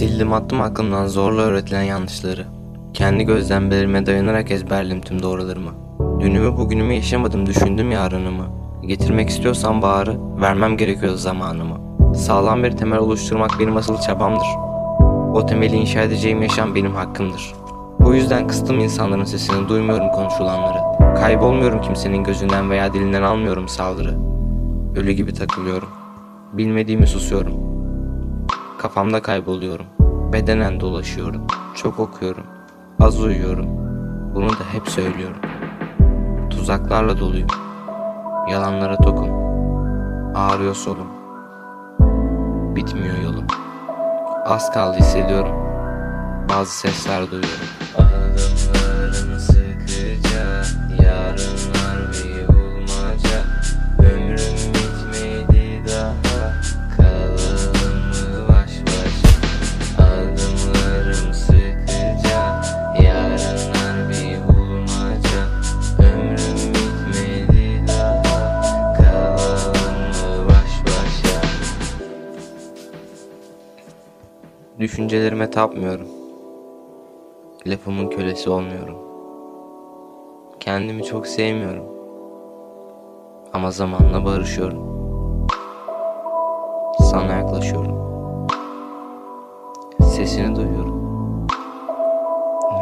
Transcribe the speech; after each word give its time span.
Sildim 0.00 0.32
attım 0.32 0.60
aklımdan 0.60 1.06
zorla 1.06 1.42
öğretilen 1.42 1.82
yanlışları. 1.82 2.46
Kendi 2.94 3.24
gözlemlerime 3.24 4.06
dayanarak 4.06 4.50
ezberledim 4.50 5.00
tüm 5.00 5.22
doğrularımı. 5.22 5.70
Dünümü 6.20 6.56
bugünümü 6.56 6.94
yaşamadım 6.94 7.46
düşündüm 7.46 7.90
yarınımı. 7.90 8.46
Getirmek 8.86 9.28
istiyorsam 9.28 9.82
baharı, 9.82 10.16
vermem 10.40 10.76
gerekiyor 10.76 11.14
zamanımı. 11.14 11.76
Sağlam 12.14 12.62
bir 12.62 12.70
temel 12.70 12.98
oluşturmak 12.98 13.50
benim 13.60 13.76
asıl 13.76 14.00
çabamdır. 14.00 14.46
O 15.34 15.46
temeli 15.46 15.76
inşa 15.76 16.00
edeceğim 16.00 16.42
yaşam 16.42 16.74
benim 16.74 16.94
hakkımdır. 16.94 17.54
Bu 17.98 18.14
yüzden 18.14 18.48
kıstım 18.48 18.78
insanların 18.78 19.24
sesini 19.24 19.68
duymuyorum 19.68 20.08
konuşulanları. 20.12 20.78
Kaybolmuyorum 21.20 21.80
kimsenin 21.80 22.24
gözünden 22.24 22.70
veya 22.70 22.92
dilinden 22.92 23.22
almıyorum 23.22 23.68
saldırı. 23.68 24.18
Ölü 24.96 25.12
gibi 25.12 25.34
takılıyorum. 25.34 25.88
Bilmediğimi 26.52 27.06
susuyorum. 27.06 27.69
Kafamda 28.80 29.22
kayboluyorum. 29.22 29.86
Bedenen 30.32 30.80
dolaşıyorum. 30.80 31.46
Çok 31.74 31.98
okuyorum. 31.98 32.44
Az 33.00 33.22
uyuyorum. 33.22 33.66
Bunu 34.34 34.50
da 34.50 34.64
hep 34.72 34.88
söylüyorum. 34.88 35.40
Tuzaklarla 36.50 37.20
doluyum. 37.20 37.48
Yalanlara 38.50 38.96
tokum. 38.96 39.30
Ağrıyor 40.34 40.74
solum. 40.74 41.06
Bitmiyor 42.76 43.18
yolum. 43.24 43.46
Az 44.46 44.72
kaldı 44.72 44.96
hissediyorum. 44.98 45.54
Bazı 46.48 46.78
sesler 46.78 47.30
duyuyorum. 47.30 47.66
Adımlarım 47.98 49.40
sıkıca, 49.40 50.62
yarınlar 51.02 52.12
bir 52.12 52.49
Düşüncelerime 74.80 75.50
tapmıyorum. 75.50 76.06
Lafımın 77.66 78.10
kölesi 78.10 78.50
olmuyorum. 78.50 78.96
Kendimi 80.60 81.04
çok 81.04 81.26
sevmiyorum. 81.26 81.84
Ama 83.52 83.70
zamanla 83.70 84.24
barışıyorum. 84.24 84.90
Sana 87.10 87.32
yaklaşıyorum. 87.32 88.00
Sesini 90.16 90.56
duyuyorum. 90.56 91.00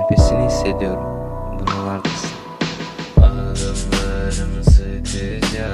Nefesini 0.00 0.44
hissediyorum. 0.44 1.06
Buralardasın. 1.60 2.30
Adımlarım 3.16 4.62
sıkıca, 4.64 5.67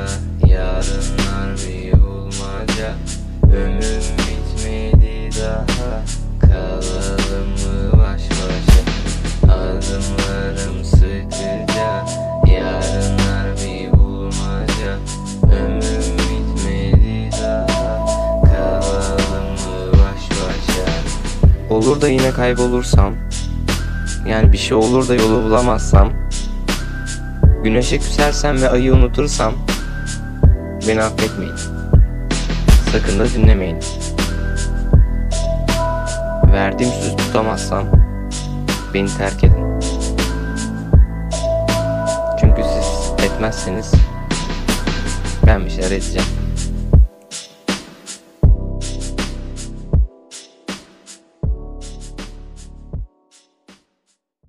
Olur 21.85 22.01
da 22.01 22.09
yine 22.09 22.31
kaybolursam, 22.31 23.15
yani 24.29 24.53
bir 24.53 24.59
şey 24.59 24.77
olur 24.77 25.09
da 25.09 25.15
yolu 25.15 25.43
bulamazsam, 25.43 26.13
güneşe 27.65 27.99
küsersem 27.99 28.63
ve 28.63 28.71
ayı 28.71 28.95
unutursam, 28.95 29.53
beni 30.89 31.03
affetmeyin. 31.03 31.55
Sakın 32.93 33.19
da 33.19 33.29
dinlemeyin. 33.29 33.79
Verdiğim 36.53 36.93
sözü 36.93 37.17
tutamazsam 37.17 37.85
beni 38.95 39.09
terk 39.19 39.45
edin. 39.45 39.81
Çünkü 42.41 42.63
siz 42.63 43.25
etmezseniz 43.25 43.93
ben 45.47 45.65
bir 45.65 45.71
şeyler 45.71 45.91
edeceğim. 45.91 46.44